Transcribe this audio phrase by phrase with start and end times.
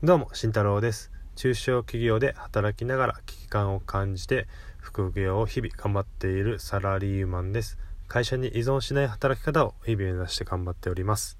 [0.00, 1.10] どうも慎太郎です。
[1.34, 4.46] 中小企業で働きながら危機感を感じて
[4.78, 7.78] 副業を日々頑張っているサラリーマンです。
[8.06, 11.36] 会社に依存しない働き方を日々目指して頑張っております。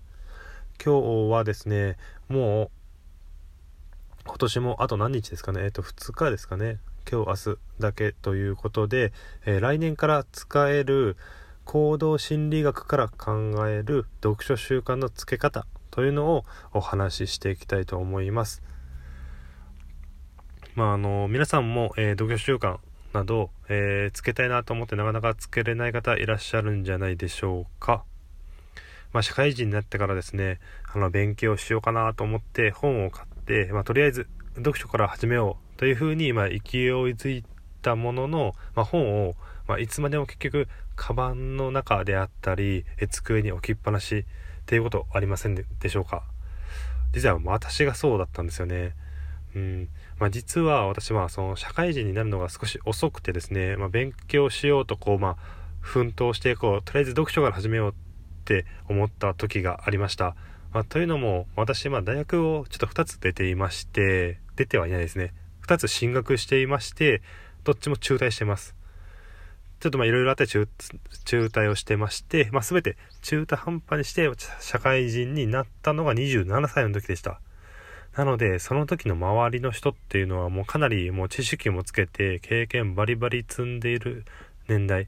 [0.84, 2.70] 今日はですねもう
[4.26, 5.62] 今年もあと何日ですかね？
[5.62, 6.80] えっと2日ですかね？
[7.08, 9.12] 今日明日だけということで、
[9.46, 11.16] えー、来年から使える
[11.64, 15.64] 行動心理学から考える読書習慣のつけ方
[15.98, 18.62] というのをお話ししていきたいと思います。
[20.76, 22.78] まあ、あの皆さんも、えー、読書習慣
[23.12, 28.04] など、えー、つけたいなと思ってなかなかつけれない方いらっしゃるんじゃないでしょうか。
[29.12, 30.60] まあ、社会人になってからですね、
[30.94, 37.44] あの勉強しようかなと思って本を買って、まあ、とりあえず読書から始めようというふうに、まあ、勢いづい
[37.82, 39.34] たものの、まあ、本を、
[39.66, 44.26] まあ、いつまでも結局カバンの中であったり机に置きっぱなし
[44.68, 46.24] っていうことありませんでしょうか？
[47.14, 48.94] 実は私がそうだったんですよね。
[49.56, 55.36] うんまあ、実は私はその社会人になるのが少し遅くてですね、まあ、勉強しようとこう、まあ、
[55.80, 57.94] 奮闘してこうとりあえず読書から始めようっ
[58.44, 60.36] て思った時がありました。
[60.70, 65.32] まあ、というのも私、まあ、大学をちょっと2つ出ていまして出てはいないですね
[65.66, 67.22] 2つ進学していまして
[67.64, 68.74] どっちも中退してます
[69.80, 70.66] ちょっとまあいろいろあって中
[71.30, 74.28] 退をしてまして、まあ、全て中途半端にして
[74.60, 77.40] 社会人になったのが27歳の時でした。
[78.16, 84.24] なので、その時の周りの人っていうのはもうかなりもう知識もつけて経験バリバリ積んでいる
[84.66, 85.06] 年代。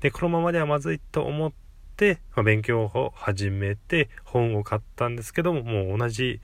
[0.00, 1.52] で、このままではまずいと思っ
[1.96, 6.42] て、まあ、勉強を始めて本を買ったんですけども、もう同じ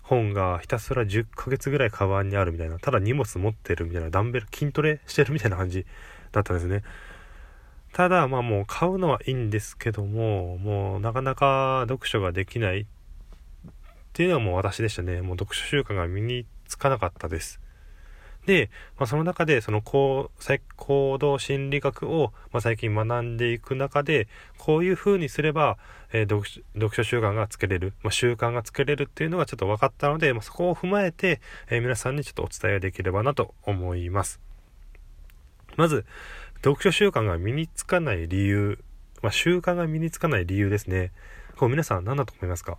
[0.00, 5.84] 本がひたすら10ヶ月ぐらいカバンにあるみたいな、ただ荷物持ってるみたいな、ダンベル筋トレしてるみたいな感じ
[6.34, 6.82] だったんですね。
[7.92, 12.86] ただ、まあもう買うのはいいんですけども、もうなかなか読書ができないっ
[14.12, 15.22] ていうのはもう私でしたね。
[15.22, 17.60] もう読書習慣が身につかなかったです。
[18.46, 20.30] で、まあ、その中でその行
[20.76, 24.28] 行動心理学を、ま、最近学んでいく中で
[24.58, 25.78] こういう風にすれば、
[26.12, 31.40] えー、読書読書習慣がつけれる、まあ、習慣がつけれるっていうのがちょっと分かったので、まあ、そこを踏まえて、
[31.70, 34.40] えー、皆さんにちょっとお伝えできればなと思います。
[35.76, 36.04] まず、
[36.56, 38.78] 読書習慣が身につかない理由、
[39.22, 41.12] まあ、習慣が身につかない理由ですね。
[41.56, 42.78] こう皆さん何だと思いますか？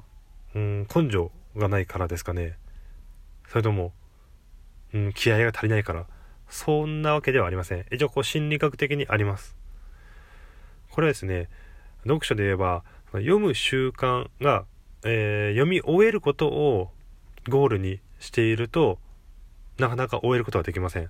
[0.55, 2.57] うん、根性がないからですかね。
[3.47, 3.93] それとも、
[4.93, 6.05] うん、気合が足りないから。
[6.47, 7.85] そんなわけではありません。
[7.91, 9.55] 一応こう心理学的にあります。
[10.91, 11.49] これはですね、
[12.03, 14.65] 読書で言えば、読む習慣が、
[15.03, 16.91] えー、読み終えることを
[17.49, 18.99] ゴールにしていると
[19.77, 21.09] なかなか終えることはできません。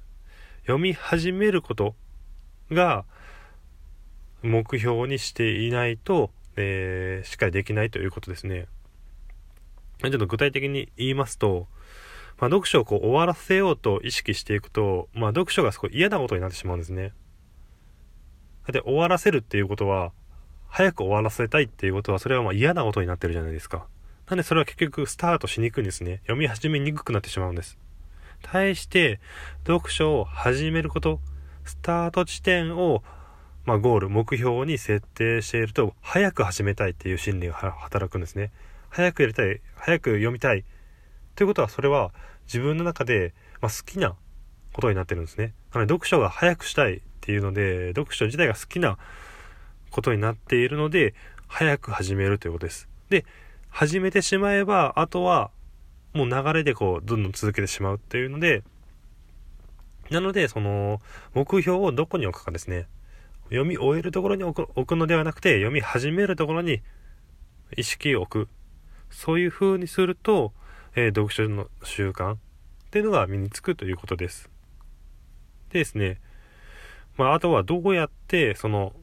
[0.66, 1.96] 読み始めること
[2.72, 3.06] が
[4.42, 8.68] 目標にしていないと、えー、しっかりできないということですね。
[10.02, 11.68] ちょっと具体的に言いますと、
[12.40, 17.14] まあ、読書をこう終わらせようと意識していくと、まあ、読書がすごい嫌なことになってしまうんですね。
[18.68, 20.12] だって終わらせるっていうことは、
[20.68, 23.88] 早く終わらせたいっていうことは、それはまあ嫌なことになってるじゃないですか。
[24.28, 26.18] なんでそれは結局スタートしにくいんですね。
[26.24, 27.78] 読み始めにくくなってしまうんです。
[28.46, 29.20] 対して、
[29.66, 31.20] 読書を始めること、
[31.64, 33.04] スタート地点を、
[33.66, 38.52] まあ、ゴール、目標に設定していると、早く始めたいっていう心理が働くんですね。
[38.90, 40.64] 早くやりたい、早く読みたい。
[41.36, 42.14] ということは、それは
[42.46, 44.16] 自分の中で、まあ、好きな
[44.74, 45.54] ことになってるんですね。
[45.74, 49.00] なの、読書が早くしたいっていうので、読書自体が好きな
[49.90, 51.16] ことになっているので、
[51.48, 52.88] 早く始めるということです。
[53.10, 53.26] で、
[53.70, 55.50] 始めてしまえば、あとは、
[56.16, 58.64] もう流れでこう、どんどん続けてしまうっていうので、
[60.10, 61.02] なので、その、
[61.34, 62.88] 目標をどこに置くかですね。
[63.50, 66.82] 読み終えるところに置くのではなくて、読み始めるところに
[67.76, 68.50] 意識を置く。
[69.10, 70.54] そういう風にすると、
[70.96, 72.38] えー、読書の習慣っ
[72.92, 74.50] ていうのが身につくということです。
[75.72, 76.22] でですね、
[77.18, 78.94] まあ、あとはどうやって、その、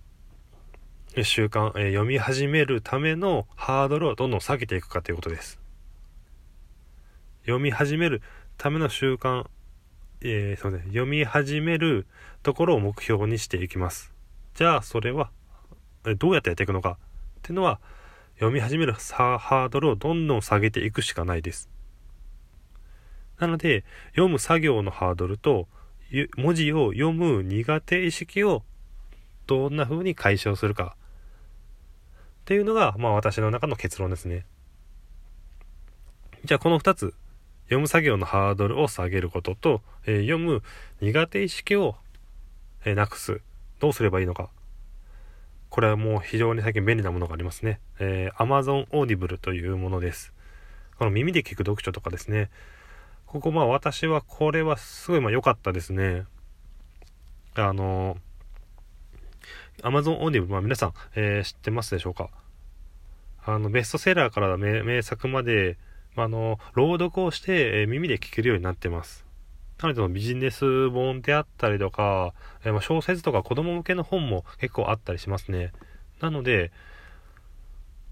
[1.22, 5.61] 習慣、えー、読み始めるためのハードルをどんどん下げていくかということです。
[7.42, 8.22] 読み始める
[8.56, 9.46] ための習慣
[10.24, 12.06] えー、そうね、読み始める
[12.44, 14.12] ところを目標にしていきます。
[14.54, 15.30] じゃあ、それは、
[16.18, 16.96] どうやってやっていくのかっ
[17.42, 17.80] ていうのは、
[18.34, 21.68] 読み始めるハードルをどんどん下げていくしかないです。
[23.40, 25.66] なので、読む作業のハードルと、
[26.36, 28.62] 文字を読む苦手意識を
[29.46, 30.94] どんな風に解消するか
[32.42, 34.44] っていうのが、まあ私の中の結論ですね。
[36.44, 37.14] じゃあこの2つ
[37.64, 40.62] 読む作業のハードルを下げることと、え、読む
[41.00, 41.96] 苦手意識を、
[42.84, 43.40] え、なくす。
[43.80, 44.50] どうすればいいのか。
[45.70, 47.80] これはもう非常に最近便利なものがありますね。
[47.98, 50.34] えー、Amazon Audible というものです。
[50.98, 52.50] この耳で聞く読書とかですね。
[53.24, 56.26] ここまあ私はこれはすごいま良かったですね。
[57.54, 58.18] あの、
[59.82, 62.28] Amazon Audible、まあ皆さん、えー、知ってますでしょうか
[63.44, 65.78] あの、ベストセラーから名作まで、
[66.16, 69.24] あ、の、朗読をして、え、耳で聞けるようになってます。
[69.82, 75.72] なので、ビジネス本であったりとか、え、ま、小説とか子供向けの本も結構あったりしますね。
[76.20, 76.70] なので、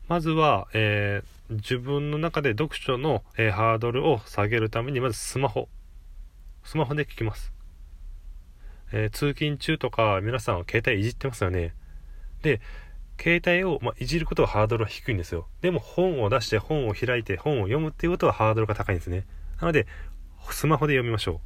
[0.08, 5.68] まずは、えー、自分の中で読書の、え、ハードルを下げるために、まずスマホ。
[6.64, 7.52] スマホで聞きます。
[8.92, 11.74] えー、通勤中とか、皆さんは携帯いじってますよね。
[12.42, 12.60] で、
[13.20, 15.46] 携帯を、ま、いじることはハードルは低いんですよ。
[15.60, 19.26] でも本を出して本を開いて本を読むっていうことはハードルが高いんですね。
[19.60, 19.86] なので、
[20.50, 21.40] スマホで読みましょ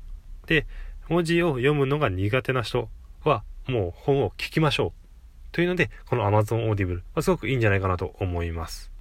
[0.44, 0.46] う。
[0.46, 0.66] で、
[1.08, 2.88] 文字を読むのが苦手な人
[3.24, 5.04] は、もう本を聞きましょう。
[5.52, 8.92] というので、この Amazon Audible はすごくいいんじゃないかなと思います。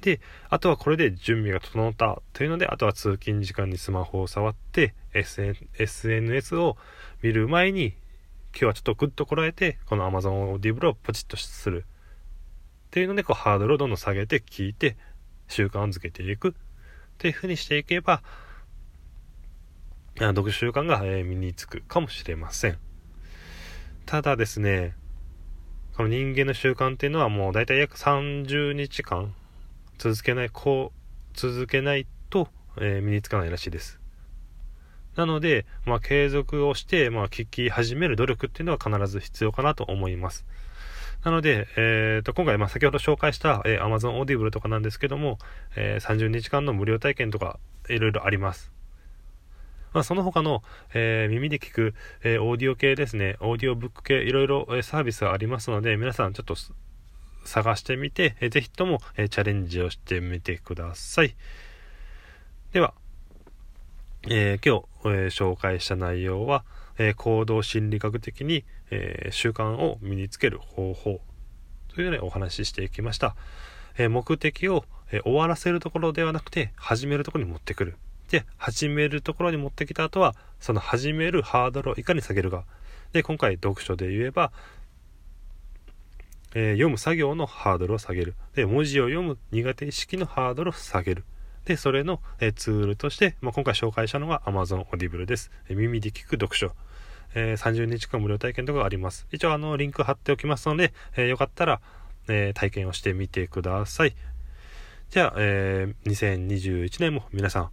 [0.00, 6.76] で、あとはこれで準備が整ったというので、あとは通勤時間にスマホを触って、SN、SNS を
[7.22, 7.94] 見る前に、
[8.52, 11.84] 今日はちょっとグッとこらえて、この Amazon Audible をポチッとする。
[12.88, 14.96] っていうので、こうハードルをどんどん下げて聞いて、
[15.48, 16.48] 習慣づけていく。
[16.48, 16.52] っ
[17.18, 18.22] ていう風にしていけば、
[20.16, 22.78] 読書習慣が身につくかもしれません。
[24.06, 24.94] ただですね、
[25.96, 29.34] この人間の習慣っていうのはもう大体約30日間
[29.98, 32.48] 続けない、こう、続けないと、
[32.78, 33.99] えー、身につかないらしいです。
[35.16, 40.46] なので、まあ、継続をして、まあ、聞き始める努力っていうのは必ず必要かなと思います。
[41.24, 45.38] なので、えー、と今回、まあ、先ほど紹介した、えー、Amazon Audible とかなんですけども、
[45.76, 47.58] えー、30日間の無料体験とか
[47.88, 48.72] いろいろあります。
[49.92, 50.62] まあ、その他の、
[50.94, 56.54] えー、耳で聞く、えー、オーディオ系ですね、オーディオブック系、いろいろ、えー、サービスがありますので、皆さんちょっと
[57.44, 61.34] 探してみて、えー、ぜひとも、えー、チャレンジをしてみてください。
[62.72, 62.94] では、
[64.28, 66.64] えー、今日、えー、紹介した内容は、
[66.98, 71.20] えー、行動心理学的に、え習慣を身につける方法
[71.94, 73.34] というのでお話ししていきました。
[73.96, 77.96] え目的を、え終わらせるところではなくて、始めるところに持ってくる。
[78.30, 82.64] で、始めるところに持ってきた後は、その始めるハードルをいかに下げるか。
[83.12, 84.52] で、今回読書で言えば、
[86.54, 88.34] え、読む作業のハードルを下げる。
[88.54, 91.24] で、文字を読む苦手意識のハードルを下げる。
[91.64, 95.50] で、それの、え、ツールとして、まあ、今回紹介したのが Amazon Audible です。
[95.68, 96.72] 耳で聞く読書。
[97.34, 99.26] えー、30日間無料体験とかあります。
[99.30, 101.80] 一応あの、リンク貼っておきますので、えー、よかったら、
[102.28, 104.14] えー、体験をしてみてください。
[105.10, 107.70] じゃあ、え、2021年も皆さん、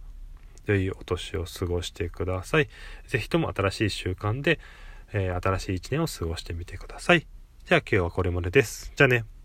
[0.66, 2.68] 良いお年を過ごしてください。
[3.06, 4.58] ぜひとも新しい習慣で、
[5.12, 7.26] え、新しい一年を過ごしてみてください。
[7.66, 8.92] じゃあ今日はこれまでです。
[8.94, 9.37] じゃあね。